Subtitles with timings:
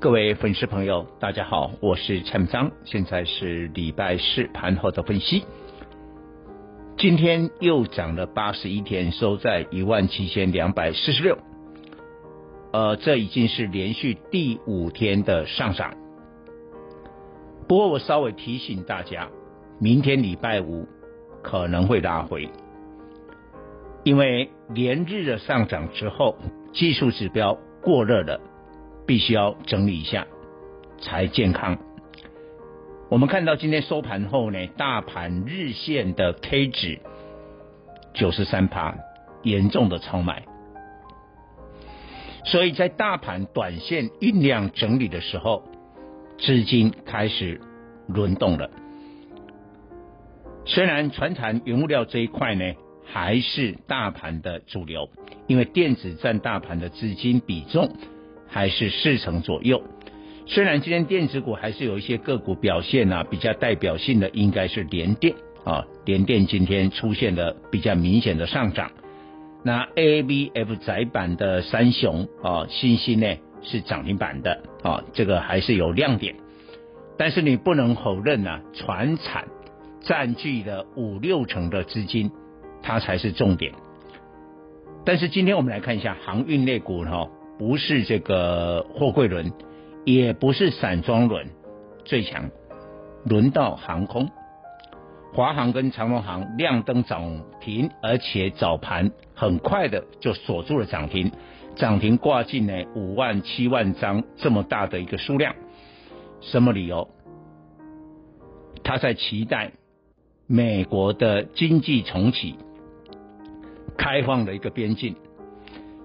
[0.00, 5.42] 各位粉丝朋友，大家好，我是蔡明彰，现在是礼拜四盘后的分析。
[6.96, 11.36] 今天又涨了八十一天，收在一万七千两百四十六。
[12.72, 15.96] 呃，这已经是连续第五天的上涨。
[17.66, 19.28] 不过我稍微提醒大家，
[19.80, 20.86] 明天礼拜五
[21.42, 22.48] 可能会拉回，
[24.04, 26.36] 因为连日的上涨之后，
[26.72, 28.40] 技术指标过热了。
[29.08, 30.26] 必须要整理一下
[31.00, 31.78] 才健康。
[33.08, 37.00] 我们看到今天收盘后呢，大盘日线的 K 值
[38.12, 38.94] 九十三趴，
[39.42, 40.44] 严重的超买。
[42.44, 45.64] 所以在大盘短线酝酿整理的时候，
[46.38, 47.62] 资金开始
[48.08, 48.70] 轮动了。
[50.66, 52.74] 虽然传产原物料这一块呢，
[53.06, 55.08] 还是大盘的主流，
[55.46, 57.90] 因为电子占大盘的资金比重。
[58.48, 59.82] 还是四成左右。
[60.46, 68.90] 虽然今天电子股还是有一些个股表现啊，比较代表性的应该是联电啊，联电今天出现了比较明显的上涨。
[69.62, 73.26] 那 ABF 窄板的三雄啊，欣兴呢
[73.62, 76.34] 是涨停板的啊，这个还是有亮点。
[77.18, 79.48] 但是你不能否认啊，船产
[80.00, 82.30] 占据了五六成的资金，
[82.82, 83.72] 它才是重点。
[85.04, 87.28] 但是今天我们来看一下航运类股哈。
[87.58, 89.52] 不是这个货柜轮，
[90.04, 91.48] 也不是散装轮
[92.04, 92.50] 最强，
[93.24, 94.30] 轮到航空，
[95.34, 101.32] 华航跟长荣航亮灯涨停，而且早盘很快的就锁住了涨停，
[101.74, 105.54] 涨停挂进呢五万七万张这么大的一个数量，
[106.40, 107.08] 什么理由？
[108.84, 109.72] 他在期待
[110.46, 112.54] 美国的经济重启，
[113.96, 115.16] 开放的一个边境。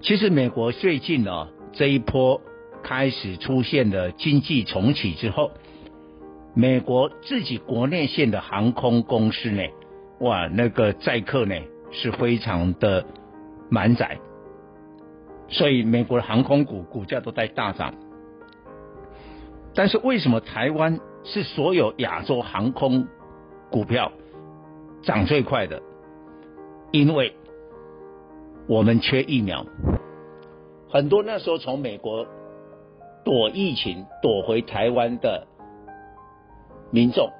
[0.00, 2.40] 其实美国最近呢、哦，这一波
[2.82, 5.50] 开始出现了经济重启之后，
[6.54, 9.62] 美国自己国内线的航空公司呢，
[10.20, 11.56] 哇，那个载客呢
[11.90, 13.04] 是非常的
[13.68, 14.18] 满载，
[15.48, 17.94] 所以美国的航空股股价都在大涨。
[19.74, 23.08] 但是为什么台湾是所有亚洲航空
[23.70, 24.12] 股票
[25.02, 25.82] 涨最快的？
[26.92, 27.34] 因为
[28.68, 29.64] 我们缺疫苗，
[30.90, 32.26] 很多那时候从美国
[33.24, 35.46] 躲疫情躲回台湾的
[36.90, 37.30] 民众，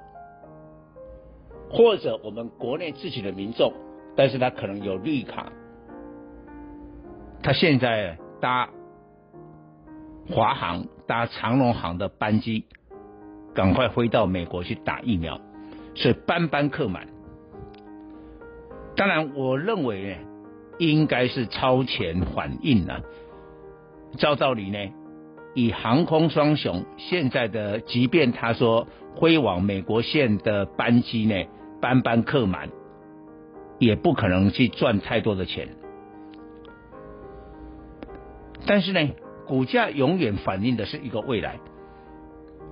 [1.69, 3.73] 或者我们国内自己的民众，
[4.15, 5.51] 但是他可能有绿卡，
[7.43, 8.69] 他现在搭
[10.29, 12.63] 华航、搭长荣航的班机，
[13.53, 15.41] 赶快飞到美国去打疫苗，
[15.93, 17.05] 所以班班客满。
[18.95, 20.15] 当然，我认为呢。
[20.77, 23.01] 应该是超前反应了。
[24.17, 24.77] 照道理呢，
[25.53, 28.87] 以航空双雄现在的，即便他说
[29.19, 31.45] 飞往美国线的班机呢，
[31.81, 32.69] 班班客满，
[33.79, 35.69] 也不可能去赚太多的钱。
[38.65, 39.09] 但是呢，
[39.45, 41.59] 股价永远反映的是一个未来。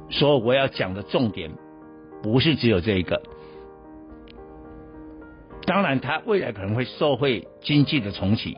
[0.09, 1.51] 所以我要讲的重点，
[2.21, 3.21] 不是只有这一个。
[5.65, 8.55] 当然，它未来可能会受惠经济的重启，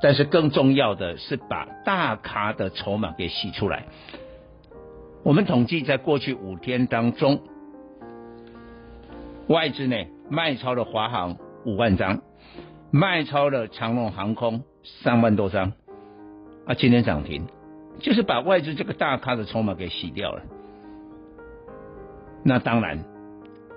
[0.00, 3.84] 但是更重要的是把大咖的筹码给洗出来。
[5.22, 7.42] 我们统计在过去五天当中，
[9.48, 9.96] 外资呢
[10.30, 11.36] 卖超了华航
[11.66, 12.22] 五万张，
[12.90, 15.74] 卖超了长龙航空三万多张，
[16.66, 17.46] 啊，今天涨停，
[18.00, 20.42] 就是把外资这个大咖的筹码给洗掉了。
[22.42, 23.04] 那当然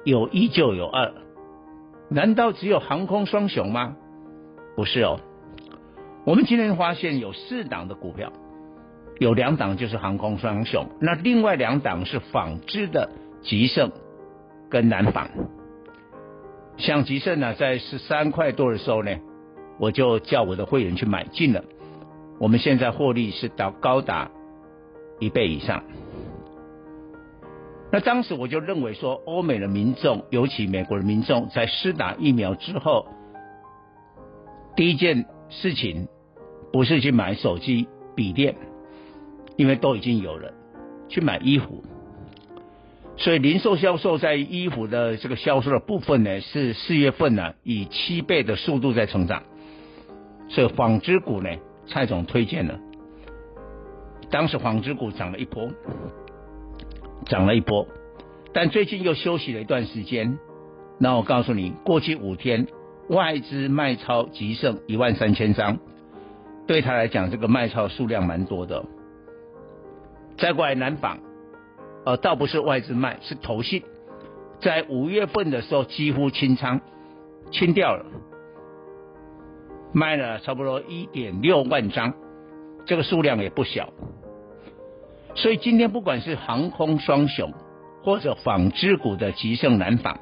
[0.06, 1.25] 有一就有二。
[2.10, 3.96] 难道只有航空双雄吗？
[4.76, 5.20] 不是哦，
[6.26, 8.32] 我们今天发现有四档的股票，
[9.20, 13.10] 有两档就是航空双雄，那另外两档是纺织的
[13.42, 13.92] 吉盛
[14.70, 15.30] 跟南纺。
[16.78, 19.12] 像吉盛呢，在十三块多的时候呢，
[19.80, 21.64] 我就叫我的会员去买进了，
[22.38, 24.30] 我们现在获利是到高达
[25.20, 25.84] 一倍以上。
[27.92, 33.08] 那当时我就认为说，欧美的民众，尤其美国的民众，在施打疫苗之后，
[34.76, 36.08] 第一件事情
[36.74, 38.56] 不是去买手机、笔电，
[39.56, 40.52] 因为都已经有了，
[41.08, 41.84] 去买衣服。
[43.18, 49.44] 所以零售销售在衣服的这个销售的部分呢，是四月份呢以七倍的速度在成长。
[50.50, 51.50] 所以纺织股呢，
[51.88, 52.78] 蔡总推荐了，
[54.30, 55.70] 当时纺织股涨了一波，
[57.26, 57.88] 涨了一波，
[58.54, 60.38] 但最近又休息了一段时间。
[61.00, 62.68] 那我告诉你，过去五天
[63.10, 65.80] 外资卖超急剩一万三千张，
[66.68, 68.86] 对他来讲，这个卖超数量蛮多的。
[70.38, 71.20] 再过来南纺。
[72.06, 73.82] 呃，倒不是外资卖，是投信，
[74.60, 76.80] 在五月份的时候几乎清仓，
[77.50, 78.06] 清掉了，
[79.92, 82.14] 卖了差不多一点六万张，
[82.86, 83.90] 这个数量也不小。
[85.36, 87.54] 所以今天不管是航空双雄，
[88.04, 90.18] 或者纺织股的极盛南纺，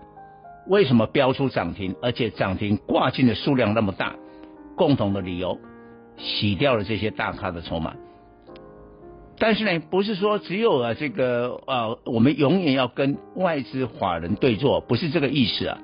[0.68, 4.16] 为什么飙出涨停，而且涨停挂进的数量那么大？
[4.76, 5.60] 共同的理由，
[6.18, 7.94] 洗掉了这些大咖的筹码。
[9.38, 15.78] 但是呢，不是说只有啊这个啊，我们永远要跟外资法人对坐，不是这个意思啊。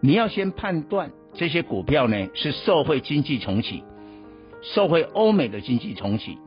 [0.00, 3.82] 你要先判断这些股票呢是受惠经济重启，
[4.62, 6.38] 受惠欧美的经济重启，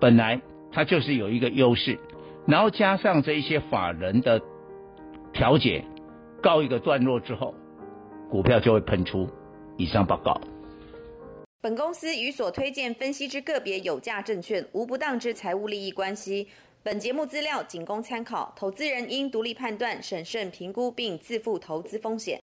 [0.00, 0.40] 本来
[0.72, 1.98] 它就是有一个优势，
[2.46, 4.40] 然后加上这一些法人的
[5.32, 5.84] 调解
[6.42, 7.54] 告一个段落之后，
[8.30, 9.28] 股票就会喷出。
[9.78, 10.40] 以上报告。
[11.60, 16.46] 本公司与所推荐分析之个别有价证券无不当之财务利益关系。
[16.82, 22.40] 本节目资料仅供参考，投资人应独立判断、审慎评估并自负投资风险。